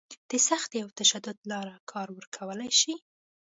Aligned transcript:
د 0.29 0.31
سختي 0.49 0.77
او 0.83 0.89
تشدد 0.99 1.37
لاره 1.51 1.75
کار 1.91 2.07
ورکولی 2.17 2.71
شي. 2.79 2.93